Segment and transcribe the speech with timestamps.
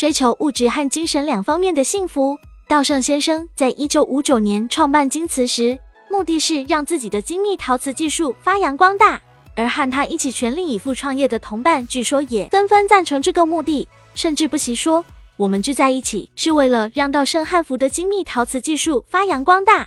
[0.00, 2.38] 追求物质和精神两方面的幸福。
[2.66, 5.78] 稻盛先生在一九五九年创办京瓷时，
[6.10, 9.20] 目的是让自己的精密陶瓷技术发扬光大。
[9.54, 15.04] 而和他一起全力以赴创业的同伴，据说也纷纷赞成这个目的，甚至不惜说
[15.36, 19.86] ：“我们聚在一起是为了让稻盛汉服的精密陶瓷技术发扬光大。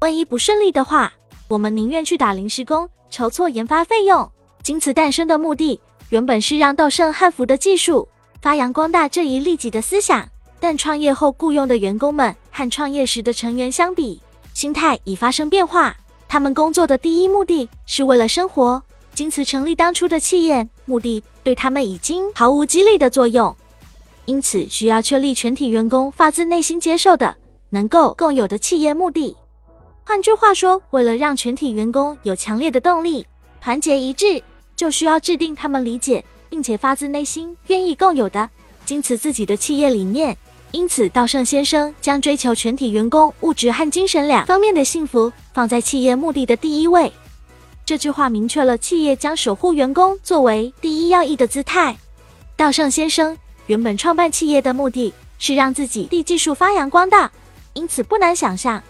[0.00, 1.12] 万一不顺利的话，
[1.46, 4.26] 我们宁愿去打临时工，筹措研发费用。”
[4.64, 5.78] 京瓷诞生的目的
[6.08, 8.08] 原本是让稻盛汉服的技术
[8.40, 10.26] 发扬光大这一利己的思想，
[10.58, 14.18] 但创业后雇佣的员工们和创业时的成员相比，
[14.54, 15.94] 心态已发生变化。
[16.26, 18.82] 他们工作的第一目的是为了生活。
[19.12, 23.54] 京瓷成立当初的企业目的对他们已经毫无激励的作用，
[24.24, 27.36] 因此需要确立全体员工发自内心接受的、
[27.68, 29.36] 能够共有的企业目的。
[30.04, 33.26] 换句话说，为了让全体员工有强烈的动力、
[33.60, 34.42] 团结一致，
[34.74, 38.50] 就需要制定他们理解并且发自内心愿意共有的
[38.84, 40.36] 坚持自己的企业理念。
[40.72, 47.10] 因此，稻盛先生将追求全体员工物质和精神两方面的幸福放在企业目的的第一位。
[47.84, 51.96] 这句话明确了企业将守护员工作为第一要义的姿态。
[52.54, 57.32] 稻盛先生原本创办企业的目的是让自己的技术发扬光大，
[57.72, 58.80] 因此不难想象，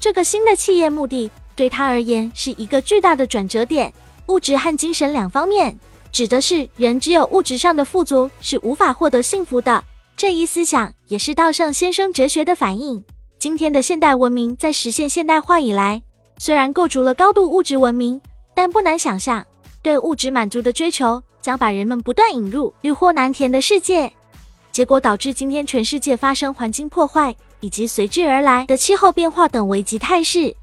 [0.00, 3.92] 这个新的企业目的对他而言是一个巨大的转折点。
[4.26, 5.78] 物质和精神两方面，
[6.12, 9.82] 指的是人只有物质上的富足是无法获得幸福的。
[10.14, 13.02] 这一思想也是稻盛先生哲学的反映。
[13.38, 16.02] 今天的现代文明在实现现代化以来，
[16.36, 18.20] 虽然构筑了高度物质文明，
[18.54, 19.44] 但不难想象，
[19.80, 24.12] 对物质满足的追求将把人们不断引入欲壑难填的世界，
[24.70, 30.54] 结果导致今天全世界发生环境破坏以及随之而来的气候变化等危机态势。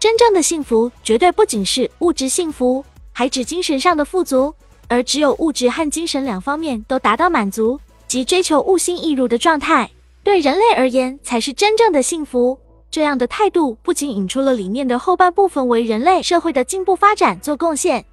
[0.00, 4.52] 真正的幸福绝对不仅是物质幸福，还指精神上的富足，
[4.90, 7.80] 而只有物质和精神两方面都达到满足。
[8.06, 9.88] 及追求物心一如的状态，
[10.24, 12.58] 对人类而言才是真正的幸福。
[12.90, 18.04] 这样的态度不仅引出了理念的后半部分为人类社会的进步发展做贡献，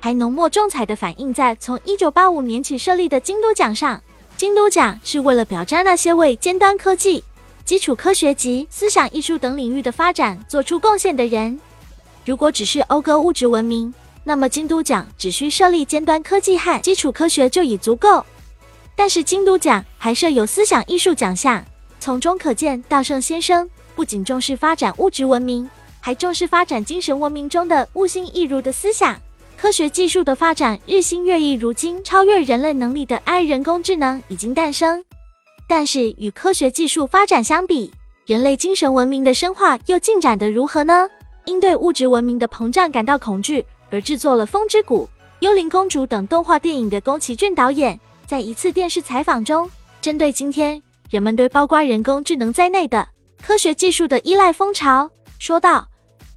[0.00, 4.02] 还浓墨重彩的反映在从一九八五年起设立的京都奖上。
[4.36, 7.22] 京都奖是为了表彰那些为尖端科技、
[7.64, 11.60] 基础科学及思想艺术等领域的发展做出贡献的人。
[12.24, 13.94] 如果只是讴歌物质文明，
[14.24, 18.24] 那么京都奖只需设立尖端科技和基础科学就已足够。
[18.94, 21.64] 但是京都奖还设有思想艺术奖项，
[21.98, 25.68] 从中可见稻盛先生不仅重视发展物质文明，
[26.00, 29.18] 还重视发展精神文明中的物心一如的思想。
[29.56, 35.04] 科学技术的发展日新月异，如今超越人类能力的 AI 人工智能已经诞生。
[35.66, 37.92] 但是与科学技术发展相比，
[38.26, 41.08] 人类精神文明的深化又进展得如何呢？
[41.44, 45.04] 因对物质文明的膨胀感到恐惧而制作了《风之谷》
[45.40, 47.98] 《幽灵公主》等动画电影的宫崎骏导演。
[48.26, 49.68] 在一次电视采访中，
[50.00, 50.80] 针对今天
[51.10, 53.08] 人们对包括人工智能在内的
[53.42, 55.88] 科学技术的依赖风潮，说道：“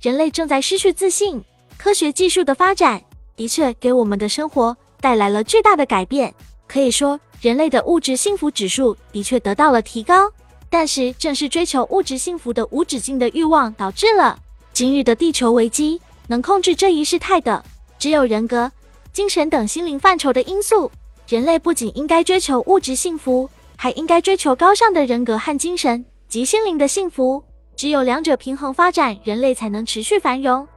[0.01, 1.43] 人类正在失去自信。
[1.77, 3.03] 科学技术的发展
[3.35, 6.33] 的确给我们的生活带来了巨大的改变，
[6.67, 10.31] 可以说人类的物质幸福指数的确得到了提高。
[10.69, 14.39] 但是，正是追求物质幸福的无止境的欲望，导致了
[14.71, 16.01] 今日的地球危机。
[16.27, 17.63] 能控制这一事态的，
[17.97, 18.71] 只有人格、
[19.11, 20.91] 精神等心灵范畴的因素。”
[21.27, 27.43] 人类不仅应该追求物质幸福，还应该追求高尚的人格和精神及心灵的幸福。
[27.75, 30.67] 只有两者平衡发展，人类才能持续繁荣。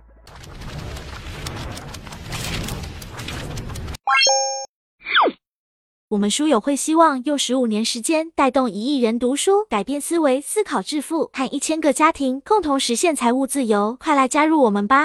[6.08, 13.96] 我们书友会希望用十五年时间带动一亿人读书，改变思维，思考致富，和一千个家庭共同实现财务自由。
[14.00, 15.04] 快来加入我们吧！